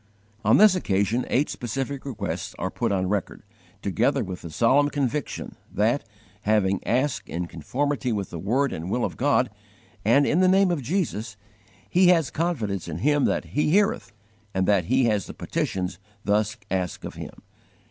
On 0.43 0.57
this 0.57 0.73
occasion 0.73 1.27
eight 1.29 1.47
specific 1.47 2.07
requests 2.07 2.55
are 2.57 2.71
put 2.71 2.91
on 2.91 3.07
record, 3.07 3.43
together 3.83 4.23
with 4.23 4.41
the 4.41 4.49
solemn 4.49 4.89
conviction 4.89 5.53
that, 5.71 6.03
having 6.41 6.81
asked 6.87 7.29
in 7.29 7.45
conformity 7.45 8.11
with 8.11 8.31
the 8.31 8.39
word 8.39 8.73
and 8.73 8.89
will 8.89 9.05
of 9.05 9.15
God, 9.15 9.51
and 10.03 10.25
in 10.25 10.39
the 10.39 10.47
name 10.47 10.71
of 10.71 10.81
Jesus, 10.81 11.37
he 11.87 12.07
has 12.07 12.31
confidence 12.31 12.87
in 12.87 12.97
Him 12.97 13.25
that 13.25 13.45
He 13.49 13.69
heareth 13.69 14.11
and 14.55 14.67
that 14.67 14.85
he 14.85 15.05
has 15.05 15.27
the 15.27 15.35
petitions 15.35 15.99
thus 16.23 16.57
asked 16.71 17.05
of 17.05 17.13
Him. 17.13 17.43